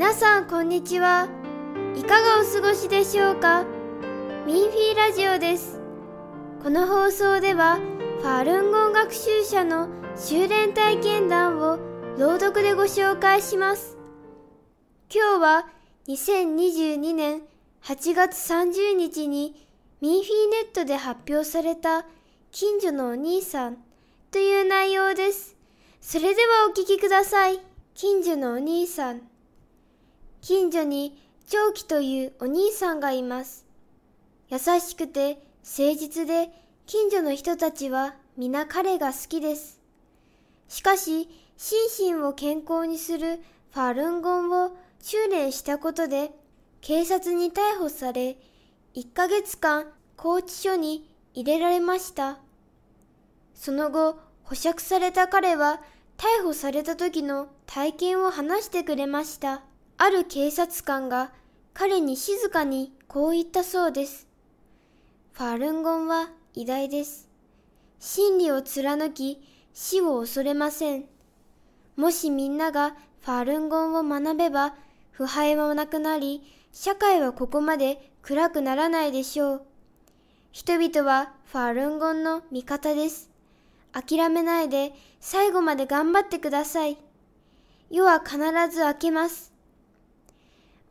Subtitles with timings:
[0.00, 1.28] 皆さんこんにちは
[1.94, 3.66] いかがお過ごしでしょうか？
[4.46, 5.78] ミンフィーラジオです
[6.62, 7.76] この放送では
[8.22, 11.78] ファールンゴン学習者の修練体験談を
[12.16, 13.98] 朗読でご紹介します
[15.14, 15.68] 今日は
[16.08, 17.42] 2022年
[17.82, 19.66] 8月30日に
[20.00, 22.06] ミンフィーネットで発表された
[22.52, 23.76] 近所のお兄さん
[24.30, 25.58] という内容です。
[26.00, 27.60] それではお聞きください。
[27.94, 29.29] 近所のお兄さん。
[30.42, 33.66] 近所に長期というお兄さんがいます。
[34.48, 36.50] 優しくて誠実で
[36.86, 39.80] 近所の人たちは皆彼が好きです。
[40.68, 43.40] しかし、心身を健康にする
[43.72, 46.30] ファルンゴンを修練したことで
[46.80, 48.38] 警察に逮捕され、
[48.94, 52.38] 1ヶ月間拘置所に入れられました。
[53.54, 55.80] その後、保釈された彼は
[56.16, 59.62] 逮捕された時の体験を話してくれました。
[60.02, 61.30] ある警察官が
[61.74, 64.26] 彼に静かにこう言ったそうです。
[65.34, 67.28] ファルンゴンは偉大です。
[67.98, 69.42] 真理を貫き、
[69.74, 71.04] 死を恐れません。
[71.96, 74.74] もしみんながファルンゴンを学べば、
[75.10, 79.62] 腐敗もなくなり、社会はここまで暗くならないでしょう。
[80.50, 83.28] 人々はファルンゴンの味方です。
[83.92, 86.96] 諦めないで最後まで頑張ってください。
[87.90, 88.38] 夜は必
[88.74, 89.49] ず明けます。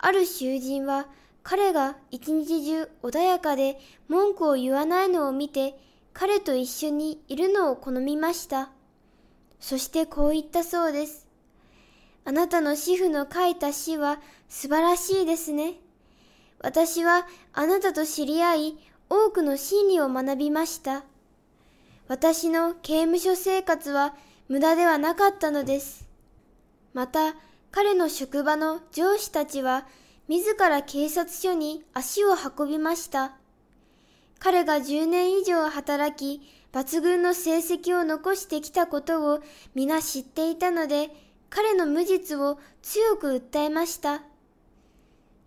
[0.02, 1.08] ある囚人は
[1.44, 5.78] 彼が一日中穏やかで文句を言わないのを見て
[6.14, 8.70] 彼と一緒にいるのを好みました。
[9.60, 11.28] そしてこう言ったそうです。
[12.26, 15.74] あなたの主婦の書いた詩は素晴らしいですね。
[16.60, 18.78] 私はあなたと知り合い
[19.10, 21.04] 多くの真理を学びました。
[22.08, 24.16] 私の刑務所生活は
[24.48, 26.08] 無駄ではなかったのです。
[26.94, 27.36] また、
[27.72, 29.88] 彼の職場の上司たちは
[30.30, 33.32] 自ら警察署に足を運びました。
[34.38, 39.42] 彼が10年以上働き、抜群の成績を残してきたことを
[39.74, 41.10] 皆知っていたので、
[41.50, 44.22] 彼の無実を強く訴えました。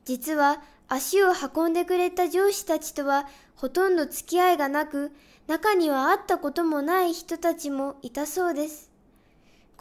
[0.05, 5.13] 実は足を運んでくれた上司たちとはほとんど付き合いがなく、
[5.47, 8.92] 中には会ったこともない人たちもいたそうです。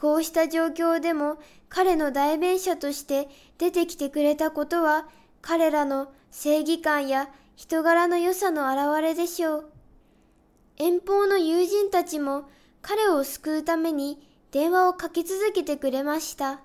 [0.01, 1.38] こうした状況でも
[1.69, 3.29] 彼の代弁者として
[3.59, 5.07] 出てきてくれたことは
[5.44, 9.66] 彼らの正義感や人柄の良さの表れでしょう。
[10.78, 12.50] 遠方の友人たちも
[12.81, 16.62] 彼を救うために電話をかけ続けてくれました。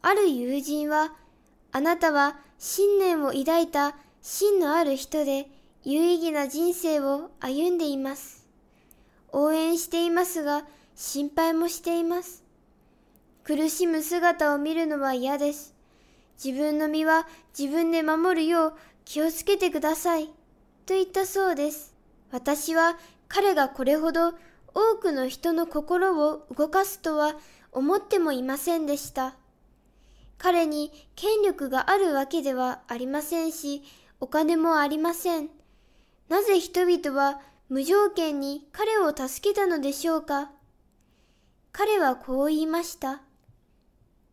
[0.00, 1.12] ある友人は、
[1.72, 5.48] あなたは信念を抱いた芯のある人で
[5.82, 8.46] 有意義な人生を歩んでいます。
[9.32, 10.62] 応援していますが、
[10.96, 12.42] 心配もしています。
[13.44, 15.74] 苦しむ姿を見るのは嫌です。
[16.42, 18.72] 自分の身は自分で守るよう
[19.04, 20.26] 気をつけてください。
[20.86, 21.94] と言ったそうです。
[22.30, 22.96] 私は
[23.28, 24.32] 彼がこれほど
[24.74, 27.36] 多くの人の心を動かすとは
[27.72, 29.36] 思ってもいませんでした。
[30.38, 33.82] 彼に権力があるわけではありませんし、
[34.18, 35.50] お金もありません。
[36.30, 40.52] なぜ人々は無条件に彼を助けたのでしょうか？
[41.78, 43.20] 彼はこう言いました。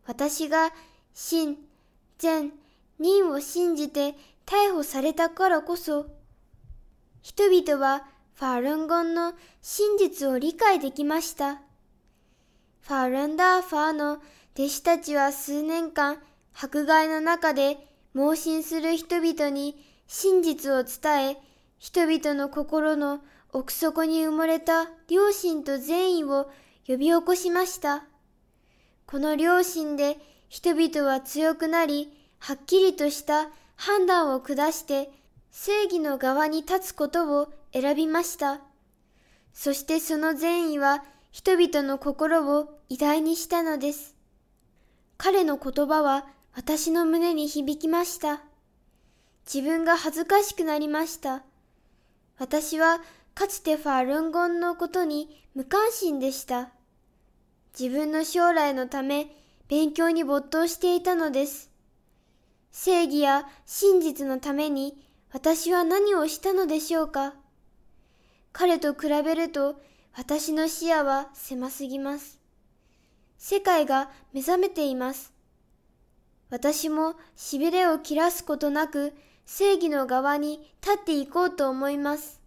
[0.06, 0.72] 私が
[1.12, 1.58] 真、
[2.16, 2.52] 善、
[2.98, 4.14] 任を信じて
[4.46, 6.06] 逮捕されたからこそ、
[7.20, 11.56] 人々はファルンゴンの真実を理解できました。
[11.56, 14.12] ファールンダーファーの
[14.54, 16.22] 弟子たちは数年間
[16.54, 17.76] 迫害の中で
[18.14, 19.76] 盲信する人々に
[20.06, 21.36] 真実を伝え、
[21.78, 23.20] 人々の心の
[23.52, 26.50] 奥底に埋もれた良心と善意を
[26.86, 28.04] 呼び起こしました。
[29.06, 30.18] この良心で
[30.48, 35.10] 人々は強くなり、はっきりとした判断を下して
[35.50, 38.60] 正義の側に立つことを選びました。
[39.52, 44.14] そしてその善意は人々の心を偉大にしたのです。
[45.16, 48.42] 彼の言葉は私の胸に響きました。
[49.46, 51.42] 自分が恥ずかしくなりました。
[52.38, 53.00] 私は
[53.34, 56.70] かつてファルンゴンのことに無関心でした。
[57.78, 59.26] 自分の将来のため
[59.68, 61.70] 勉強に没頭していたのです。
[62.70, 64.96] 正義や真実のために
[65.32, 67.34] 私は何をしたのでしょうか
[68.52, 69.80] 彼と比べると
[70.16, 72.38] 私の視野は狭すぎます。
[73.36, 75.32] 世界が目覚めています。
[76.50, 79.12] 私も痺れを切らすことなく
[79.44, 82.43] 正義の側に立っていこうと思います。